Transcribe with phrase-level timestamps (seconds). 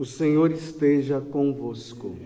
[0.00, 2.16] O Senhor esteja convosco.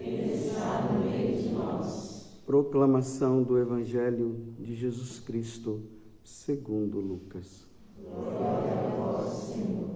[2.46, 5.82] Proclamação do Evangelho de Jesus Cristo,
[6.22, 7.66] segundo Lucas.
[8.00, 9.90] Glória a vós, Senhor.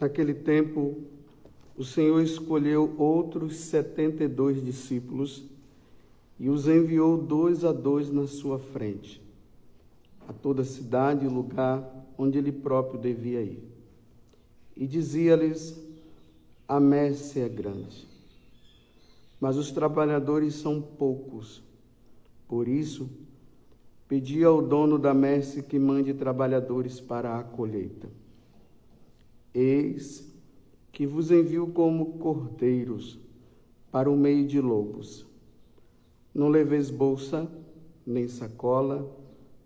[0.00, 0.98] Naquele tempo,
[1.76, 5.44] o Senhor escolheu outros setenta e dois discípulos
[6.38, 9.26] e os enviou dois a dois na sua frente
[10.28, 13.64] a toda cidade e lugar onde ele próprio devia ir.
[14.76, 15.82] E dizia-lhes:
[16.68, 18.06] A messe é grande,
[19.40, 21.62] mas os trabalhadores são poucos.
[22.46, 23.08] Por isso,
[24.06, 28.08] pedi ao dono da messe que mande trabalhadores para a colheita.
[29.54, 30.30] Eis
[30.92, 33.18] que vos envio como cordeiros
[33.90, 35.26] para o meio de lobos.
[36.34, 37.50] Não leveis bolsa,
[38.06, 39.17] nem sacola,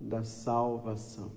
[0.00, 1.30] da salvação.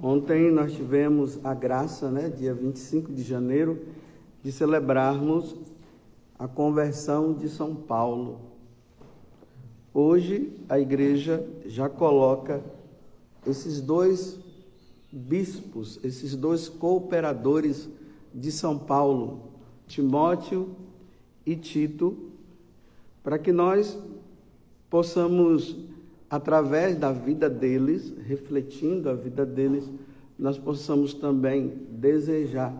[0.00, 3.84] Ontem nós tivemos a graça, né, dia 25 de janeiro,
[4.42, 5.56] de celebrarmos
[6.38, 8.40] a conversão de São Paulo.
[9.92, 12.62] Hoje a igreja já coloca
[13.44, 14.38] esses dois
[15.10, 17.88] bispos, esses dois cooperadores
[18.38, 19.50] de São Paulo,
[19.86, 20.76] Timóteo
[21.44, 22.30] e Tito,
[23.22, 23.98] para que nós
[24.88, 25.76] possamos,
[26.30, 29.90] através da vida deles, refletindo a vida deles,
[30.38, 32.72] nós possamos também desejar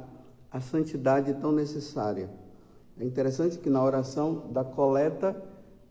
[0.50, 2.30] a santidade tão necessária.
[2.98, 5.36] É interessante que na oração da coleta,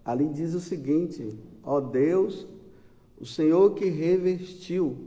[0.03, 2.47] ali diz o seguinte: Ó Deus,
[3.19, 4.97] o Senhor que revestiu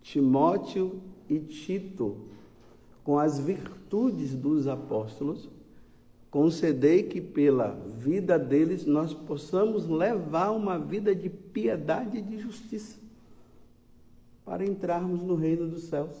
[0.00, 2.30] Timóteo e Tito
[3.04, 5.48] com as virtudes dos apóstolos,
[6.30, 12.98] concedei que pela vida deles nós possamos levar uma vida de piedade e de justiça
[14.44, 16.16] para entrarmos no reino dos céus.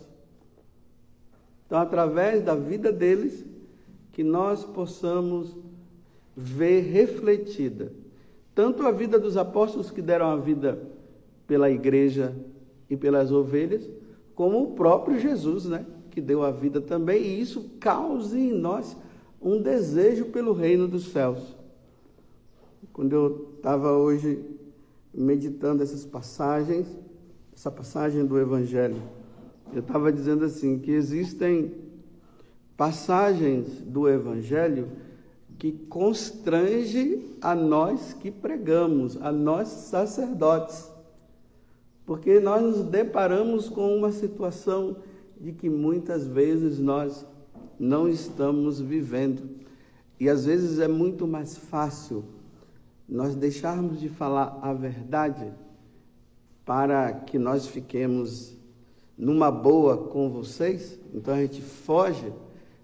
[1.66, 3.44] Então, através da vida deles,
[4.12, 5.56] que nós possamos
[6.36, 7.92] ver refletida
[8.54, 10.82] tanto a vida dos apóstolos que deram a vida
[11.46, 12.36] pela igreja
[12.88, 13.88] e pelas ovelhas,
[14.34, 15.86] como o próprio Jesus, né?
[16.10, 18.96] Que deu a vida também, e isso cause em nós
[19.40, 21.56] um desejo pelo reino dos céus.
[22.92, 24.44] Quando eu estava hoje
[25.14, 26.86] meditando essas passagens,
[27.54, 29.02] essa passagem do Evangelho,
[29.72, 31.72] eu estava dizendo assim, que existem
[32.76, 34.88] passagens do Evangelho
[35.58, 40.90] que constrange a nós que pregamos, a nós sacerdotes,
[42.06, 44.96] porque nós nos deparamos com uma situação
[45.40, 47.26] de que muitas vezes nós
[47.78, 49.42] não estamos vivendo.
[50.18, 52.24] E às vezes é muito mais fácil
[53.08, 55.50] nós deixarmos de falar a verdade
[56.64, 58.54] para que nós fiquemos
[59.16, 61.00] numa boa com vocês.
[61.14, 62.32] Então a gente foge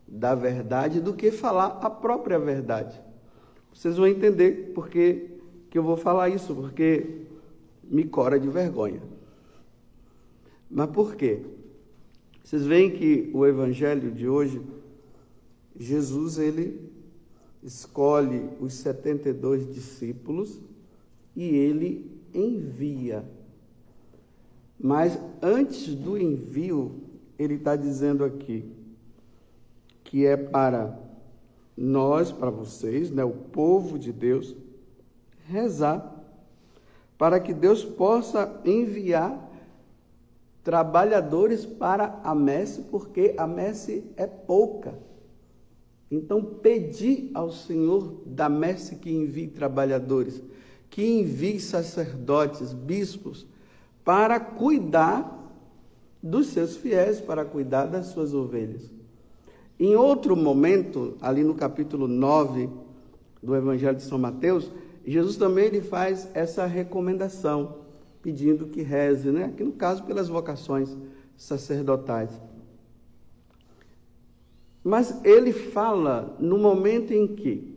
[0.09, 2.99] da verdade do que falar a própria verdade.
[3.73, 5.37] Vocês vão entender porque
[5.71, 7.27] que eu vou falar isso, porque
[7.85, 9.03] me cora de vergonha.
[10.71, 11.45] Mas por quê?
[12.47, 14.63] Vocês veem que o evangelho de hoje,
[15.77, 16.81] Jesus ele
[17.61, 20.61] escolhe os 72 discípulos
[21.35, 23.25] e ele envia.
[24.79, 27.01] Mas antes do envio,
[27.37, 28.65] ele está dizendo aqui
[30.05, 30.97] que é para
[31.77, 34.55] nós, para vocês, né, o povo de Deus,
[35.49, 36.15] rezar
[37.19, 39.46] para que Deus possa enviar
[40.67, 44.99] trabalhadores para a messe, porque a messe é pouca.
[46.11, 50.43] Então, pedi ao Senhor da messe que envie trabalhadores,
[50.91, 53.47] que envie sacerdotes, bispos,
[54.05, 55.55] para cuidar
[56.21, 58.91] dos seus fiéis, para cuidar das suas ovelhas.
[59.79, 62.69] Em outro momento, ali no capítulo 9
[63.41, 64.69] do Evangelho de São Mateus,
[65.07, 67.86] Jesus também ele faz essa recomendação,
[68.27, 69.45] pedindo que reze, né?
[69.45, 70.97] aqui no caso pelas vocações
[71.37, 72.29] sacerdotais.
[74.83, 77.73] Mas ele fala no momento em que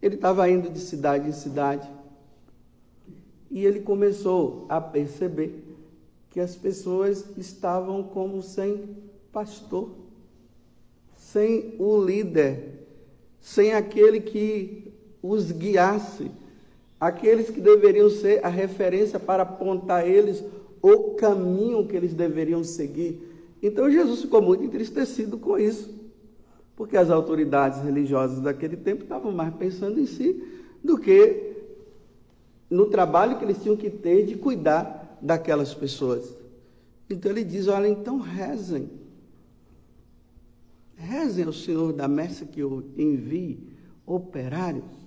[0.00, 1.86] ele estava indo de cidade em cidade
[3.50, 5.62] e ele começou a perceber
[6.30, 8.96] que as pessoas estavam como sem
[9.30, 9.90] pastor,
[11.14, 12.86] sem o líder,
[13.38, 14.90] sem aquele que
[15.22, 16.30] os guiasse,
[17.00, 20.44] aqueles que deveriam ser a referência para apontar eles
[20.82, 23.26] o caminho que eles deveriam seguir.
[23.62, 26.00] Então Jesus ficou muito entristecido com isso
[26.80, 30.42] porque as autoridades religiosas daquele tempo estavam mais pensando em si
[30.82, 31.52] do que
[32.70, 36.34] no trabalho que eles tinham que ter de cuidar daquelas pessoas.
[37.10, 38.88] Então ele diz: Olha, então rezem.
[40.96, 43.68] Rezem ao Senhor da messa que eu envie
[44.06, 44.99] operários.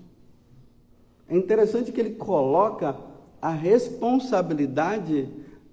[1.33, 2.95] É interessante que ele coloca
[3.41, 5.27] a responsabilidade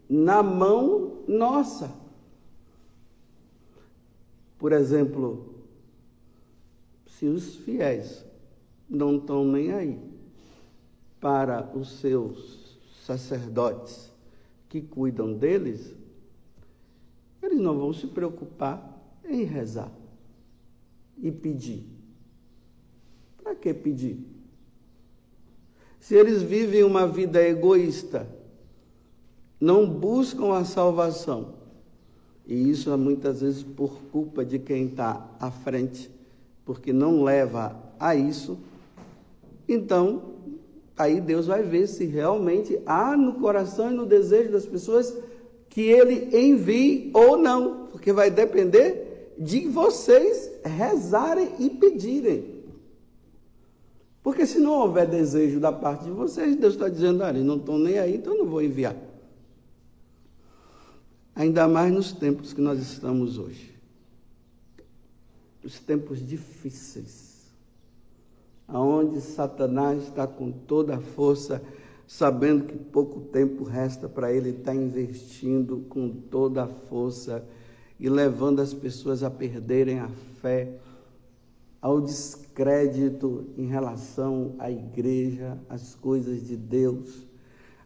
[0.09, 1.95] na mão nossa.
[4.59, 5.55] Por exemplo,
[7.07, 8.25] se os fiéis
[8.89, 9.99] não estão nem aí
[11.21, 14.11] para os seus sacerdotes
[14.67, 15.93] que cuidam deles,
[17.43, 18.99] eles não vão se preocupar
[19.29, 19.93] em rezar
[21.19, 21.87] e pedir.
[23.43, 24.40] Para que pedir?
[26.01, 28.27] Se eles vivem uma vida egoísta,
[29.61, 31.55] não buscam a salvação,
[32.47, 36.11] e isso é muitas vezes por culpa de quem está à frente
[36.65, 38.59] porque não leva a isso,
[39.69, 40.35] então
[40.97, 45.17] aí Deus vai ver se realmente há no coração e no desejo das pessoas
[45.69, 52.60] que ele envie ou não, porque vai depender de vocês rezarem e pedirem.
[54.23, 57.79] Porque se não houver desejo da parte de vocês, Deus está dizendo, eles não estão
[57.79, 58.97] nem aí, então não vou enviar.
[61.35, 63.75] Ainda mais nos tempos que nós estamos hoje.
[65.65, 67.47] Os tempos difíceis,
[68.69, 71.63] aonde Satanás está com toda a força,
[72.07, 77.45] sabendo que pouco tempo resta para ele estar tá investindo com toda a força
[77.99, 80.09] e levando as pessoas a perderem a
[80.41, 80.79] fé,
[81.81, 87.27] ao descrédito em relação à igreja, às coisas de Deus.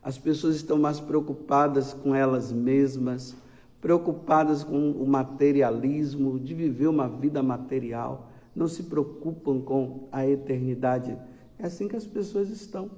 [0.03, 3.37] As pessoas estão mais preocupadas com elas mesmas,
[3.81, 11.17] preocupadas com o materialismo, de viver uma vida material, não se preocupam com a eternidade.
[11.59, 12.91] É assim que as pessoas estão.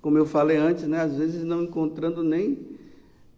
[0.00, 2.78] Como eu falei antes, né, às vezes não encontrando nem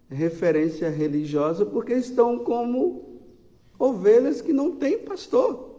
[0.09, 3.10] referência religiosa, porque estão como
[3.81, 5.71] ovelhas que não têm pastor.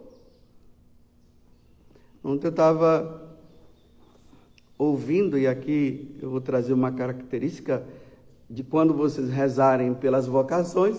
[2.24, 3.38] Ontem eu estava
[4.76, 7.86] ouvindo, e aqui eu vou trazer uma característica
[8.50, 10.98] de quando vocês rezarem pelas vocações,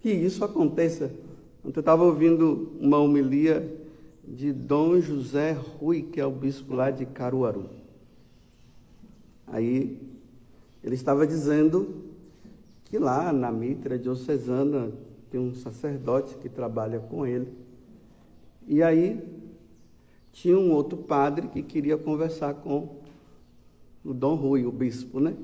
[0.00, 1.12] que isso aconteça.
[1.64, 3.86] Ontem eu estava ouvindo uma homilia
[4.26, 7.70] de Dom José Rui, que é o bispo lá de Caruaru.
[9.46, 10.00] Aí
[10.82, 12.04] ele estava dizendo
[12.84, 14.90] que lá na Mitra Diocesana
[15.30, 17.52] tem um sacerdote que trabalha com ele.
[18.66, 19.20] E aí
[20.32, 23.00] tinha um outro padre que queria conversar com
[24.04, 25.36] o Dom Rui, o bispo, né?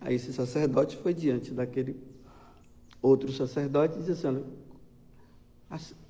[0.00, 1.96] Aí esse sacerdote foi diante daquele
[3.02, 4.44] outro sacerdote e disse assim: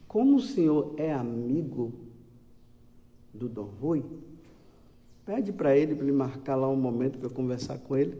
[0.06, 1.92] como o senhor é amigo
[3.34, 4.04] do Dom Rui,
[5.24, 8.16] pede para ele para ele marcar lá um momento para conversar com ele.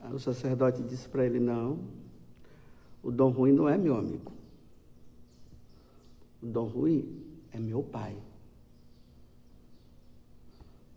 [0.00, 1.78] Aí o sacerdote disse para ele: Não,
[3.08, 4.30] o Dom Rui não é meu amigo.
[6.42, 7.08] O Dom Rui
[7.50, 8.14] é meu pai.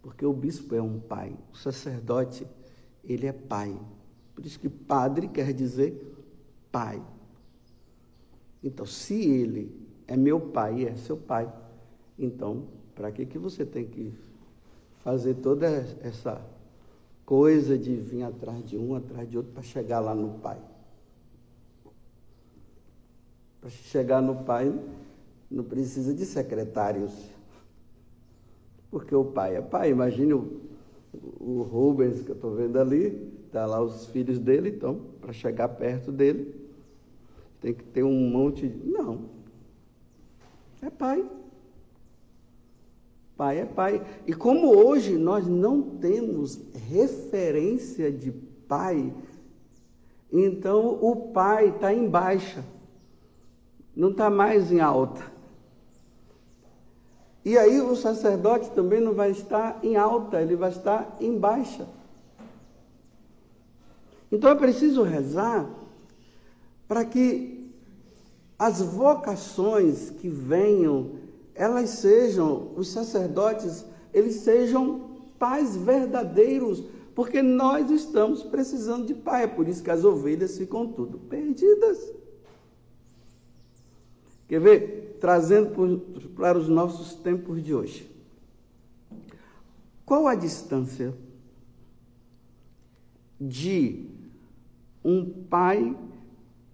[0.02, 2.46] Porque o bispo é um pai, o sacerdote
[3.02, 3.80] ele é pai.
[4.36, 6.14] Por isso que padre quer dizer
[6.70, 7.02] pai.
[8.62, 9.74] Então, se ele
[10.06, 11.50] é meu pai e é seu pai,
[12.20, 14.14] então, para que, que você tem que
[15.02, 15.66] fazer toda
[16.02, 16.46] essa
[17.26, 20.71] coisa de vir atrás de um, atrás de outro, para chegar lá no pai?
[23.62, 24.78] Para chegar no pai,
[25.50, 27.14] não precisa de secretários.
[28.90, 29.92] Porque o pai é pai.
[29.92, 30.62] Imagine o,
[31.40, 35.70] o Rubens, que eu estou vendo ali, está lá os filhos dele, então, para chegar
[35.70, 36.56] perto dele,
[37.62, 38.88] tem que ter um monte de.
[38.90, 39.26] Não.
[40.82, 41.30] É pai.
[43.38, 44.06] Pai é pai.
[44.26, 48.32] E como hoje nós não temos referência de
[48.68, 49.14] pai,
[50.32, 52.64] então o pai está em baixa,
[53.96, 55.32] não está mais em alta.
[57.44, 61.88] E aí o sacerdote também não vai estar em alta, ele vai estar em baixa.
[64.32, 65.70] Então é preciso rezar
[66.88, 67.72] para que
[68.58, 71.12] as vocações que venham,
[71.56, 73.84] elas sejam, os sacerdotes,
[74.14, 76.84] eles sejam pais verdadeiros,
[77.16, 82.21] porque nós estamos precisando de pai, é por isso que as ovelhas ficam tudo perdidas.
[84.52, 85.18] Quer ver?
[85.22, 88.12] Trazendo para os nossos tempos de hoje.
[90.06, 91.14] Qual a distância
[93.40, 94.10] de
[95.06, 95.98] um pai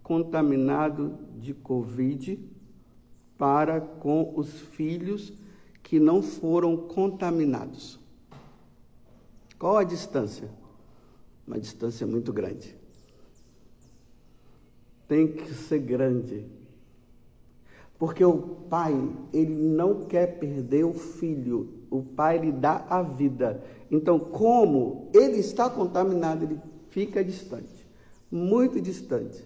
[0.02, 2.40] contaminado de Covid
[3.38, 5.32] para com os filhos
[5.84, 8.00] que não foram contaminados?
[9.60, 10.50] Qual a distância?
[11.46, 12.76] Uma distância muito grande.
[15.08, 16.57] Tem que ser grande.
[17.98, 18.38] Porque o
[18.70, 18.96] pai,
[19.34, 21.70] ele não quer perder o filho.
[21.90, 23.64] O pai lhe dá a vida.
[23.90, 27.88] Então, como ele está contaminado, ele fica distante.
[28.30, 29.44] Muito distante.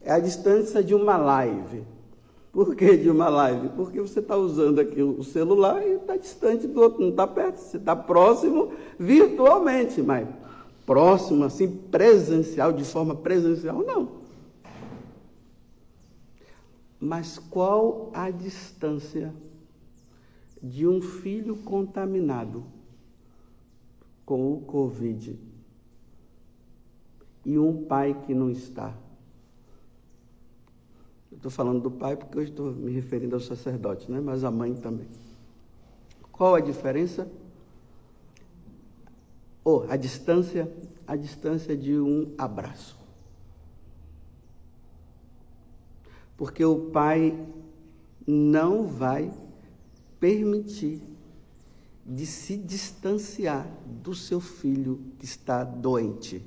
[0.00, 1.82] É a distância de uma live.
[2.52, 3.70] Por que de uma live?
[3.70, 7.56] Porque você está usando aqui o celular e está distante do outro, não está perto,
[7.56, 10.28] você está próximo virtualmente, mas
[10.86, 14.23] próximo, assim, presencial, de forma presencial, não.
[17.04, 19.30] Mas qual a distância
[20.62, 22.64] de um filho contaminado
[24.24, 25.38] com o Covid
[27.44, 28.96] e um pai que não está?
[31.30, 34.18] Estou falando do pai porque eu estou me referindo ao sacerdote, né?
[34.18, 35.08] mas a mãe também.
[36.32, 37.30] Qual a diferença?
[39.62, 40.72] Ou oh, a distância,
[41.06, 43.03] a distância de um abraço.
[46.36, 47.38] Porque o pai
[48.26, 49.32] não vai
[50.18, 51.02] permitir
[52.04, 53.66] de se distanciar
[54.02, 56.44] do seu filho que está doente.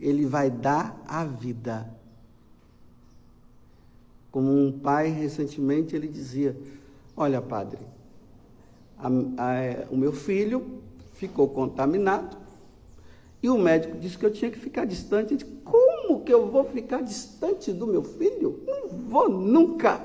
[0.00, 1.88] Ele vai dar a vida
[4.34, 6.56] como um pai, recentemente, ele dizia:
[7.16, 7.78] Olha, padre,
[8.98, 10.82] a, a, o meu filho
[11.12, 12.36] ficou contaminado
[13.40, 15.30] e o médico disse que eu tinha que ficar distante.
[15.30, 15.83] Eu disse, Como
[16.24, 18.62] que eu vou ficar distante do meu filho?
[18.66, 20.00] Não vou nunca.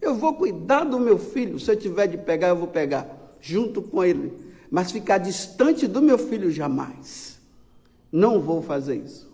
[0.00, 1.58] Eu vou cuidar do meu filho.
[1.60, 4.32] Se eu tiver de pegar, eu vou pegar junto com ele.
[4.70, 7.38] Mas ficar distante do meu filho jamais.
[8.10, 9.28] Não vou fazer isso.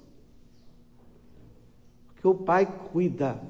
[2.14, 3.40] Porque o pai cuida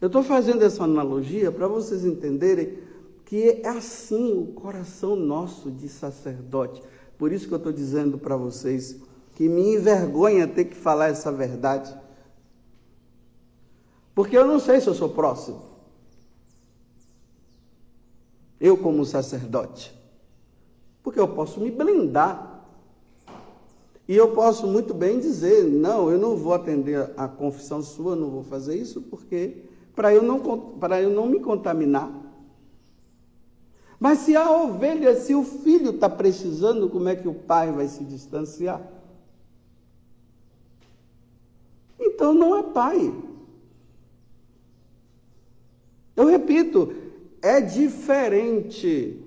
[0.00, 2.78] eu estou fazendo essa analogia para vocês entenderem
[3.26, 6.82] que é assim o coração nosso de sacerdote.
[7.18, 8.98] Por isso que eu estou dizendo para vocês
[9.40, 11.98] que me envergonha ter que falar essa verdade.
[14.14, 15.62] Porque eu não sei se eu sou próximo.
[18.60, 19.98] Eu, como sacerdote.
[21.02, 22.66] Porque eu posso me blindar.
[24.06, 28.28] E eu posso muito bem dizer: não, eu não vou atender a confissão sua, não
[28.28, 29.64] vou fazer isso, porque
[29.96, 30.38] para eu, não,
[30.78, 32.12] para eu não me contaminar.
[33.98, 37.88] Mas se a ovelha, se o filho está precisando, como é que o pai vai
[37.88, 38.99] se distanciar?
[42.20, 43.14] Então não é pai.
[46.14, 46.92] Eu repito,
[47.40, 49.18] é diferente.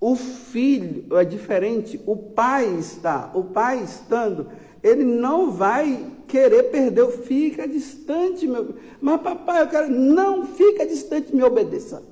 [0.00, 4.48] O filho é diferente, o pai está, o pai estando,
[4.82, 8.74] ele não vai querer perder fica distante, meu.
[9.02, 9.90] Mas papai, eu quero.
[9.90, 12.02] Não, fica distante, me obedeça.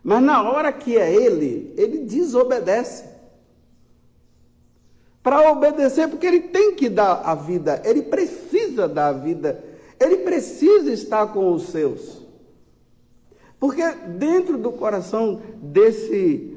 [0.00, 3.16] Mas na hora que é ele, ele desobedece.
[5.26, 8.45] Para obedecer, porque ele tem que dar a vida, ele precisa
[8.84, 9.64] dar a vida,
[9.98, 12.22] ele precisa estar com os seus.
[13.58, 13.82] Porque
[14.18, 16.56] dentro do coração desse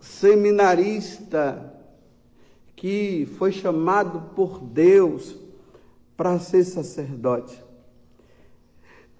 [0.00, 1.70] seminarista
[2.74, 5.36] que foi chamado por Deus
[6.16, 7.62] para ser sacerdote.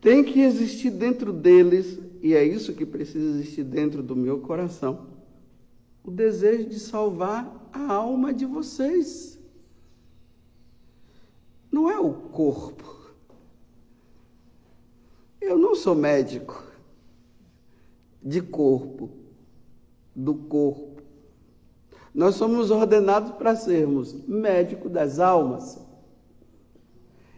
[0.00, 5.06] Tem que existir dentro deles, e é isso que precisa existir dentro do meu coração,
[6.02, 9.38] o desejo de salvar a alma de vocês.
[11.70, 12.96] Não é o corpo.
[15.40, 16.62] Eu não sou médico
[18.22, 19.08] de corpo,
[20.14, 21.02] do corpo.
[22.14, 25.78] Nós somos ordenados para sermos médico das almas.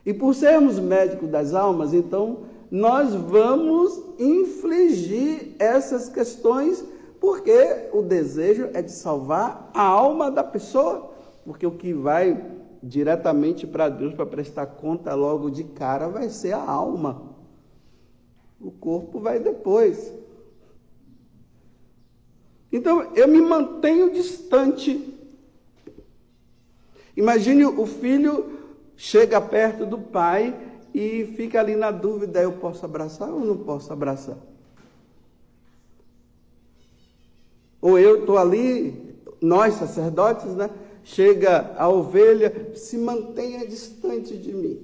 [0.04, 6.84] E por sermos médicos das almas, então nós vamos infligir essas questões,
[7.20, 11.12] porque o desejo é de salvar a alma da pessoa,
[11.44, 16.52] porque o que vai diretamente para Deus para prestar conta logo de cara vai ser
[16.52, 17.30] a alma.
[18.60, 20.12] O corpo vai depois.
[22.72, 25.14] Então eu me mantenho distante.
[27.16, 28.58] Imagine o filho
[28.96, 30.56] chega perto do pai
[30.94, 34.38] e fica ali na dúvida: eu posso abraçar ou não posso abraçar?
[37.80, 40.70] Ou eu estou ali, nós sacerdotes, né?
[41.04, 44.80] Chega a ovelha, se mantenha distante de mim.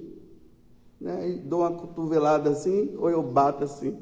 [0.99, 1.29] Né?
[1.29, 3.97] E dou uma cotovelada assim, ou eu bato assim.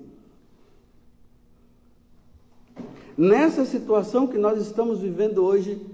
[3.15, 5.85] Nessa situação que nós estamos vivendo hoje,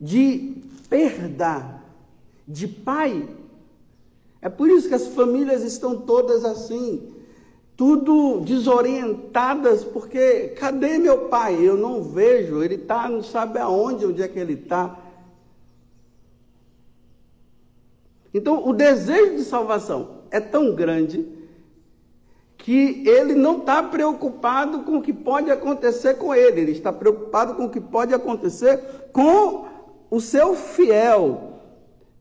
[0.00, 1.82] de perda
[2.46, 3.28] de pai.
[4.40, 7.12] É por isso que as famílias estão todas assim,
[7.76, 11.56] tudo desorientadas, porque cadê meu pai?
[11.60, 14.98] Eu não vejo, ele está, não sabe aonde, onde é que ele está.
[18.32, 21.26] Então, o desejo de salvação é tão grande
[22.56, 27.54] que ele não está preocupado com o que pode acontecer com ele, ele está preocupado
[27.54, 29.66] com o que pode acontecer com
[30.10, 31.60] o seu fiel,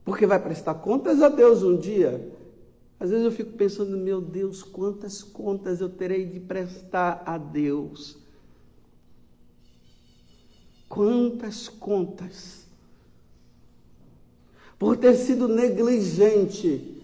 [0.04, 2.35] porque vai prestar contas a Deus um dia.
[3.06, 8.18] Às vezes eu fico pensando, meu Deus, quantas contas eu terei de prestar a Deus.
[10.90, 12.66] Quantas contas.
[14.80, 17.00] Por ter sido negligente,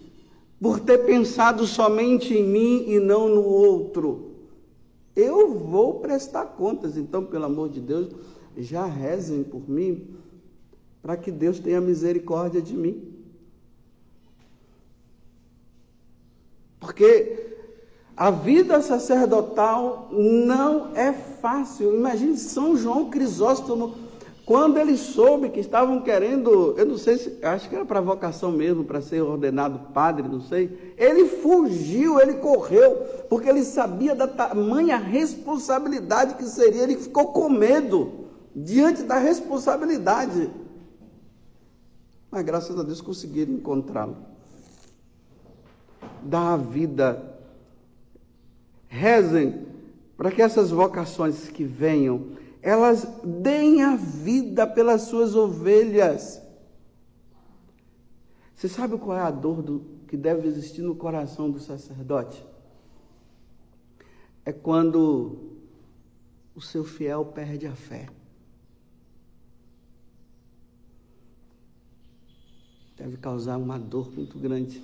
[0.60, 4.31] por ter pensado somente em mim e não no outro.
[5.15, 8.10] Eu vou prestar contas, então, pelo amor de Deus,
[8.58, 10.15] já rezem por mim,
[10.99, 13.11] para que Deus tenha misericórdia de mim.
[16.82, 17.58] Porque
[18.17, 21.96] a vida sacerdotal não é fácil.
[21.96, 23.94] Imagine São João Crisóstomo,
[24.44, 28.52] quando ele soube que estavam querendo, eu não sei se, acho que era para vocação
[28.52, 30.96] mesmo, para ser ordenado padre, não sei.
[30.98, 32.96] Ele fugiu, ele correu,
[33.30, 36.82] porque ele sabia da tamanha responsabilidade que seria.
[36.82, 38.12] Ele ficou com medo
[38.56, 40.50] diante da responsabilidade.
[42.32, 44.32] Mas graças a Deus conseguiram encontrá-lo.
[46.23, 47.39] Dá a vida.
[48.88, 49.65] Rezem
[50.17, 56.41] para que essas vocações que venham, elas deem a vida pelas suas ovelhas.
[58.55, 62.45] Você sabe qual é a dor do, que deve existir no coração do sacerdote?
[64.45, 65.57] É quando
[66.55, 68.07] o seu fiel perde a fé.
[73.01, 74.79] deve causar uma dor muito grande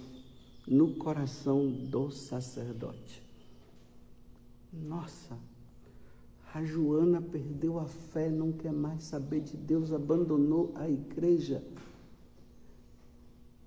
[0.67, 3.23] no coração do sacerdote.
[4.73, 5.37] Nossa,
[6.53, 11.63] a Joana perdeu a fé, não quer mais saber de Deus, abandonou a igreja.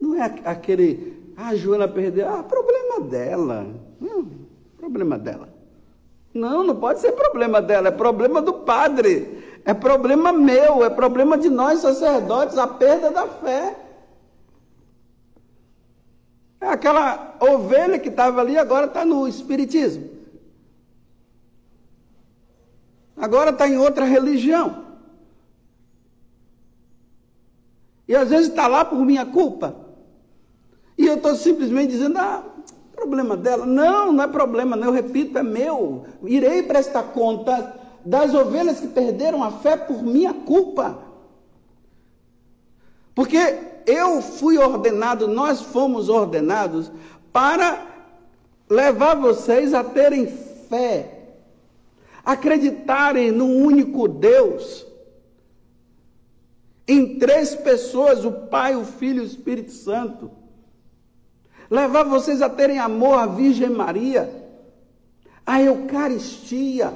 [0.00, 3.66] Não é aquele, ah, a Joana perdeu, ah, problema dela.
[3.98, 4.28] Não,
[4.76, 5.48] problema dela.
[6.32, 9.40] Não, não pode ser problema dela, é problema do padre.
[9.64, 13.76] É problema meu, é problema de nós sacerdotes, a perda da fé.
[16.61, 20.11] É aquela ovelha que estava ali, agora está no Espiritismo.
[23.16, 24.85] Agora está em outra religião.
[28.07, 29.75] E às vezes está lá por minha culpa.
[30.99, 32.44] E eu estou simplesmente dizendo, ah,
[32.94, 33.64] problema dela.
[33.64, 34.88] Não, não é problema, não.
[34.88, 36.05] Eu repito, é meu.
[36.25, 40.99] Irei prestar conta das ovelhas que perderam a fé por minha culpa.
[43.14, 43.38] Porque
[43.90, 46.90] eu fui ordenado, nós fomos ordenados
[47.33, 47.87] para
[48.68, 50.26] levar vocês a terem
[50.68, 51.29] fé,
[52.24, 54.87] acreditarem no único Deus,
[56.87, 60.31] em três pessoas, o Pai, o Filho e o Espírito Santo.
[61.68, 64.29] Levar vocês a terem amor à Virgem Maria,
[65.46, 66.92] à Eucaristia.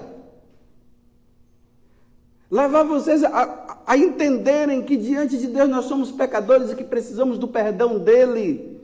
[2.50, 3.42] Levar vocês a,
[3.86, 8.80] a entenderem que diante de Deus nós somos pecadores e que precisamos do perdão dele.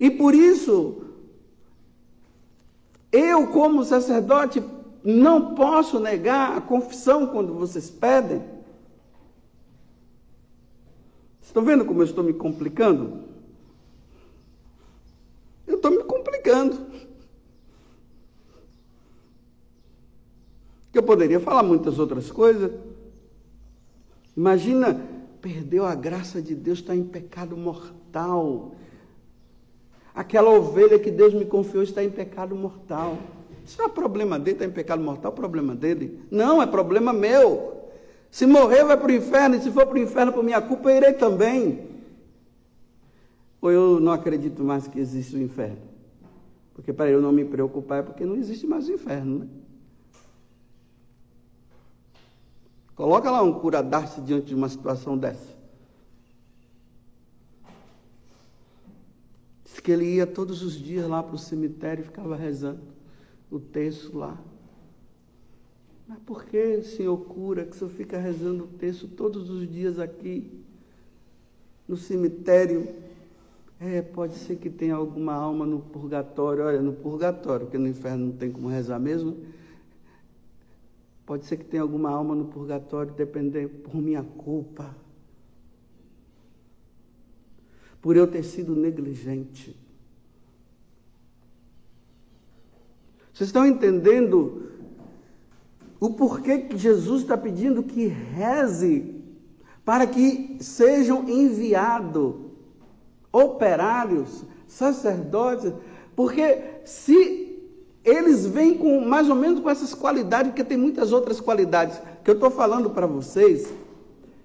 [0.00, 1.04] E por isso,
[3.12, 4.62] eu, como sacerdote,
[5.04, 8.42] não posso negar a confissão quando vocês pedem.
[11.42, 13.22] Estão vendo como eu estou me complicando?
[15.66, 16.86] Eu estou me complicando.
[20.92, 22.72] Eu poderia falar muitas outras coisas.
[24.36, 25.00] Imagina
[25.40, 28.74] perdeu a graça de Deus, está em pecado mortal.
[30.14, 33.18] Aquela ovelha que Deus me confiou está em pecado mortal.
[33.64, 36.20] Isso é problema dele, está em pecado mortal, é problema dele.
[36.30, 37.90] Não, é problema meu.
[38.30, 40.90] Se morrer, vai para o inferno, e se for para o inferno por minha culpa,
[40.90, 41.86] eu irei também.
[43.60, 45.78] Ou eu não acredito mais que existe o inferno?
[46.74, 49.46] Porque para eu não me preocupar é porque não existe mais o inferno, né?
[52.94, 55.52] Coloca lá um curadar-se diante de uma situação dessa.
[59.64, 62.82] Diz que ele ia todos os dias lá para o cemitério e ficava rezando
[63.50, 64.38] o texto lá.
[66.06, 69.98] Mas por que, senhor cura, que o senhor fica rezando o texto todos os dias
[69.98, 70.62] aqui
[71.88, 72.88] no cemitério?
[73.80, 76.64] É, pode ser que tenha alguma alma no purgatório.
[76.64, 79.36] Olha, no purgatório, porque no inferno não tem como rezar mesmo.
[81.26, 84.94] Pode ser que tenha alguma alma no purgatório, dependendo por minha culpa.
[88.02, 89.76] Por eu ter sido negligente.
[93.32, 94.70] Vocês estão entendendo
[95.98, 99.22] o porquê que Jesus está pedindo que reze
[99.84, 102.36] para que sejam enviados
[103.32, 105.72] operários, sacerdotes,
[106.14, 107.43] porque se
[108.04, 112.30] eles vêm com mais ou menos com essas qualidades, porque tem muitas outras qualidades que
[112.30, 113.72] eu estou falando para vocês,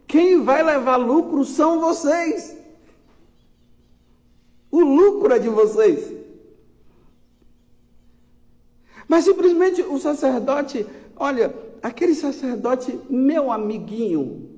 [0.08, 2.58] quem vai levar lucro são vocês.
[4.72, 6.14] O lucro é de vocês.
[9.08, 14.50] Mas simplesmente o sacerdote, olha, aquele sacerdote, meu amiguinho,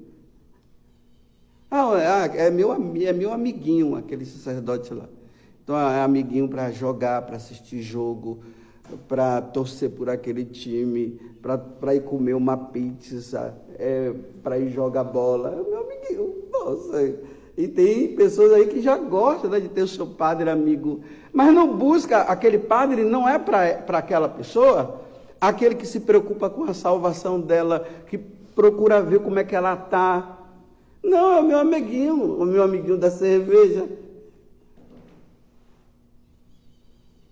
[1.71, 5.07] ah, é, é meu, é meu amiguinho, aquele sacerdote lá.
[5.63, 8.43] Então é amiguinho para jogar, para assistir jogo,
[9.07, 14.13] para torcer por aquele time, para ir comer uma pizza, é,
[14.43, 15.63] para ir jogar bola.
[15.67, 16.35] Meu amiguinho.
[16.51, 17.13] Nossa.
[17.57, 21.01] E tem pessoas aí que já gostam né, de ter o seu padre amigo,
[21.33, 25.01] mas não busca, aquele padre não é para aquela pessoa,
[25.39, 29.73] aquele que se preocupa com a salvação dela, que procura ver como é que ela
[29.73, 30.41] está,
[31.03, 33.87] não, é o meu amiguinho, o meu amiguinho da cerveja.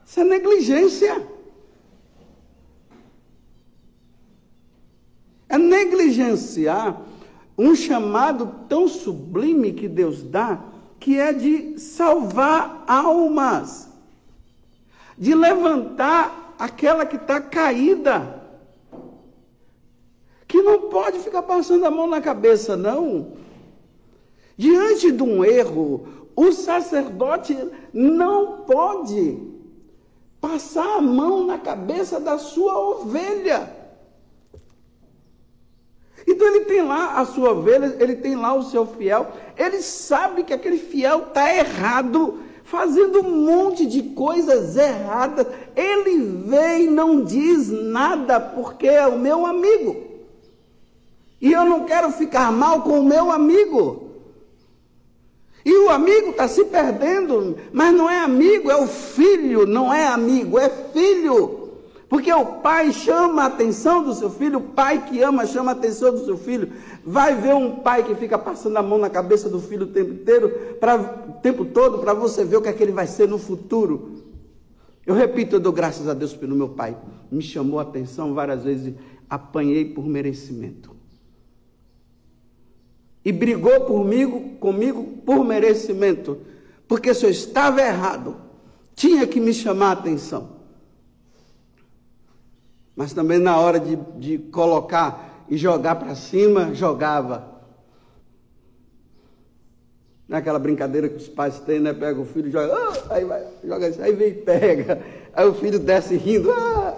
[0.05, 1.27] Isso é negligência.
[5.49, 7.01] É negligenciar
[7.57, 10.61] um chamado tão sublime que Deus dá,
[10.99, 13.89] que é de salvar almas,
[15.17, 18.45] de levantar aquela que está caída,
[20.47, 23.33] que não pode ficar passando a mão na cabeça, não.
[24.57, 27.57] Diante de um erro, o sacerdote
[27.93, 29.37] não pode
[30.39, 33.78] passar a mão na cabeça da sua ovelha.
[36.29, 40.43] Então ele tem lá a sua ovelha, ele tem lá o seu fiel, ele sabe
[40.43, 45.47] que aquele fiel está errado, fazendo um monte de coisas erradas.
[45.75, 50.03] Ele vem e não diz nada porque é o meu amigo.
[51.41, 54.11] E eu não quero ficar mal com o meu amigo.
[55.65, 60.05] E o amigo está se perdendo, mas não é amigo, é o filho, não é
[60.05, 61.58] amigo, é filho.
[62.09, 65.75] Porque o pai chama a atenção do seu filho, o pai que ama chama a
[65.75, 66.73] atenção do seu filho.
[67.05, 70.13] Vai ver um pai que fica passando a mão na cabeça do filho o tempo
[70.13, 73.27] inteiro, pra, o tempo todo, para você ver o que é que ele vai ser
[73.27, 74.23] no futuro.
[75.05, 76.97] Eu repito, eu dou graças a Deus pelo meu pai.
[77.31, 78.95] Me chamou a atenção várias vezes,
[79.29, 80.99] apanhei por merecimento
[83.23, 86.39] e brigou comigo, comigo por merecimento,
[86.87, 88.37] porque se eu estava errado,
[88.95, 90.58] tinha que me chamar a atenção.
[92.99, 97.61] Mas também na hora de, de colocar e jogar para cima, jogava.
[100.27, 101.93] Naquela brincadeira que os pais têm, né?
[101.93, 105.01] Pega o filho joga, ah, aí vai, joga assim, aí vem e pega.
[105.33, 106.97] Aí o filho desce rindo, ah,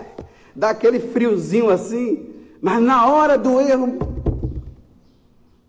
[0.55, 3.99] dá aquele friozinho assim, mas na hora do erro,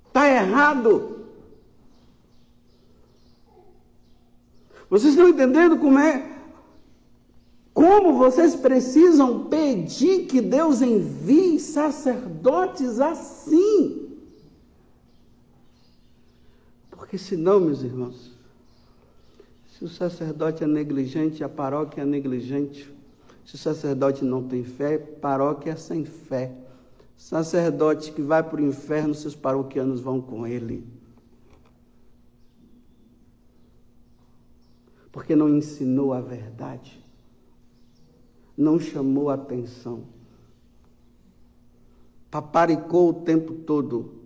[0.07, 1.27] Está errado.
[4.89, 6.32] Vocês estão entendendo como é?
[7.83, 14.21] Como vocês precisam pedir que Deus envie sacerdotes assim?
[16.93, 18.31] Porque senão, meus irmãos,
[19.67, 22.89] se o sacerdote é negligente, a paróquia é negligente.
[23.45, 26.55] Se o sacerdote não tem fé, paróquia é sem fé.
[27.17, 30.87] Sacerdote que vai para o inferno, seus paroquianos vão com ele.
[35.11, 37.02] Porque não ensinou a verdade,
[38.57, 40.05] não chamou atenção,
[42.31, 44.23] paparicou o tempo todo.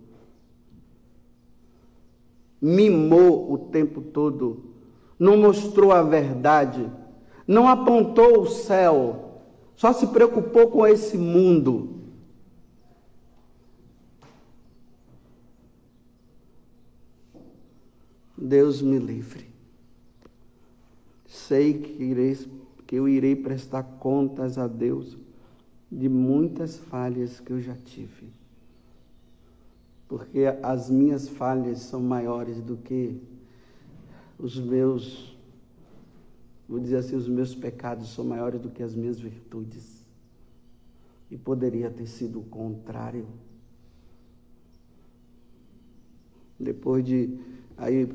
[2.61, 4.63] mimou o tempo todo,
[5.17, 6.89] não mostrou a verdade,
[7.47, 9.41] não apontou o céu,
[9.75, 11.95] só se preocupou com esse mundo.
[18.35, 19.47] Deus me livre.
[21.25, 22.37] Sei que, irei,
[22.87, 25.17] que eu irei prestar contas a Deus
[25.91, 28.29] de muitas falhas que eu já tive.
[30.07, 33.21] Porque as minhas falhas são maiores do que
[34.39, 35.37] os meus,
[36.67, 40.05] vou dizer assim, os meus pecados são maiores do que as minhas virtudes.
[41.29, 43.27] E poderia ter sido o contrário.
[46.57, 47.37] Depois de
[47.77, 48.09] aí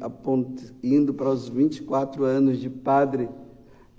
[0.82, 3.28] indo para os 24 anos de padre,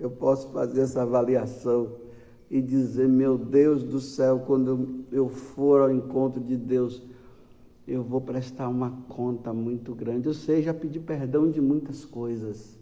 [0.04, 1.96] eu posso fazer essa avaliação
[2.50, 7.02] e dizer: meu Deus do céu, quando eu for ao encontro de Deus,
[7.88, 10.26] eu vou prestar uma conta muito grande.
[10.26, 12.78] Eu sei, já pedi perdão de muitas coisas.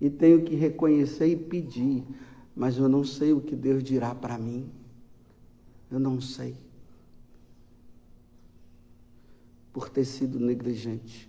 [0.00, 2.04] E tenho que reconhecer e pedir,
[2.54, 4.68] mas eu não sei o que Deus dirá para mim.
[5.90, 6.56] Eu não sei.
[9.72, 11.28] Por ter sido negligente.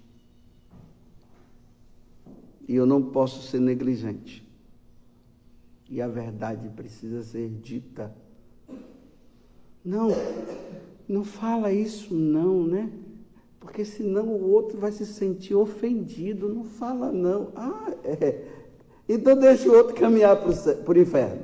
[2.69, 4.47] E eu não posso ser negligente.
[5.89, 8.13] E a verdade precisa ser dita.
[9.83, 10.09] Não,
[11.07, 12.91] não fala isso não, né?
[13.59, 16.47] Porque senão o outro vai se sentir ofendido.
[16.47, 17.51] Não fala não.
[17.55, 18.45] Ah, é.
[19.09, 21.41] Então deixa o outro caminhar para o inferno.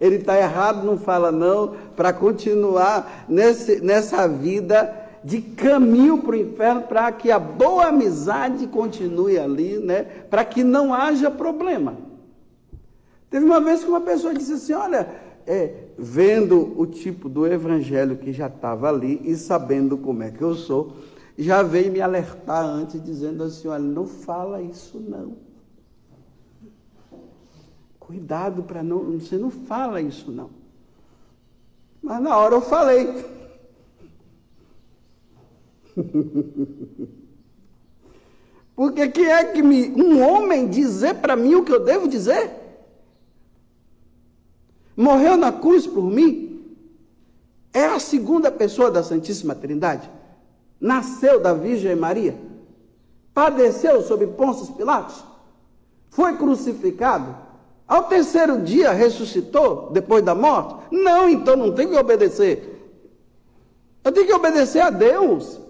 [0.00, 6.38] Ele está errado, não fala não, para continuar nesse, nessa vida de caminho para o
[6.38, 10.04] inferno, para que a boa amizade continue ali, né?
[10.04, 11.96] Para que não haja problema.
[13.28, 15.08] Teve uma vez que uma pessoa disse assim: Olha,
[15.44, 20.42] é, vendo o tipo do evangelho que já estava ali e sabendo como é que
[20.42, 20.92] eu sou,
[21.36, 25.38] já veio me alertar antes, dizendo assim: Olha, não fala isso não.
[27.98, 29.18] Cuidado para não.
[29.18, 30.50] Você não fala isso não.
[32.00, 33.34] Mas na hora eu falei.
[38.76, 42.50] Porque que é que me, um homem dizer para mim o que eu devo dizer?
[44.94, 46.76] Morreu na cruz por mim?
[47.72, 50.10] É a segunda pessoa da Santíssima Trindade?
[50.80, 52.38] Nasceu da Virgem Maria?
[53.32, 55.24] Padeceu sob Pôncio Pilatos?
[56.10, 57.36] Foi crucificado?
[57.86, 60.74] Ao terceiro dia ressuscitou depois da morte?
[60.90, 62.90] Não, então não tem que obedecer.
[64.02, 65.60] Eu tenho que obedecer a Deus.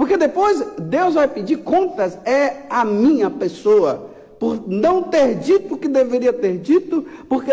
[0.00, 5.76] Porque depois Deus vai pedir contas é a minha pessoa por não ter dito o
[5.76, 7.50] que deveria ter dito, porque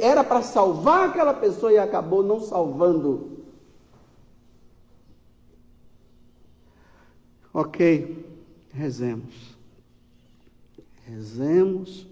[0.00, 3.40] era para salvar aquela pessoa e acabou não salvando.
[7.52, 8.24] Ok,
[8.72, 9.56] rezemos.
[11.08, 12.06] Rezemos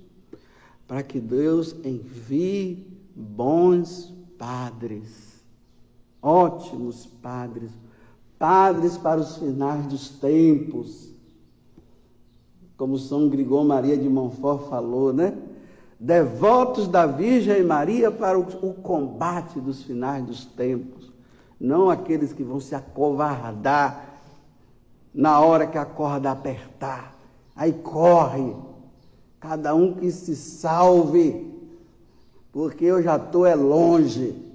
[0.89, 5.41] para que Deus envie bons padres,
[6.21, 7.71] ótimos padres
[8.39, 11.09] padres para os finais dos tempos,
[12.77, 15.37] como São Grigol Maria de Montfort falou, né?
[15.99, 21.11] Devotos da Virgem Maria para o, o combate dos finais dos tempos,
[21.61, 24.21] não aqueles que vão se acovardar
[25.13, 27.17] na hora que a corda apertar,
[27.57, 28.55] aí corre,
[29.41, 31.53] cada um que se salve,
[32.53, 34.48] porque eu já estou é longe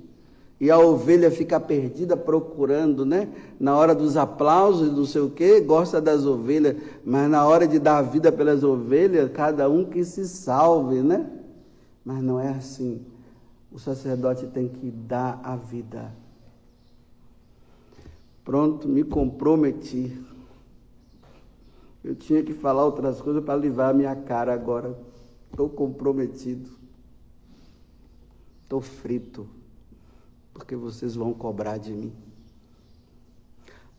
[0.63, 3.27] e a ovelha fica perdida procurando, né?
[3.59, 7.77] Na hora dos aplausos, não sei o quê, gosta das ovelhas, mas na hora de
[7.79, 11.29] dar a vida pelas ovelhas, cada um que se salve, né?
[12.05, 13.05] Mas não é assim.
[13.73, 16.15] O sacerdote tem que dar a vida.
[18.45, 20.17] Pronto, me comprometi.
[22.01, 24.97] Eu tinha que falar outras coisas para livrar a minha cara agora.
[25.51, 26.69] Estou comprometido.
[28.63, 29.45] Estou frito
[30.53, 32.13] porque vocês vão cobrar de mim.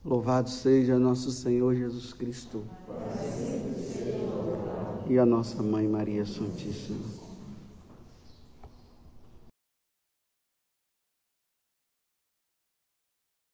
[0.05, 2.63] Louvado seja nosso Senhor Jesus Cristo
[5.09, 7.24] e a nossa Mãe Maria Santíssima.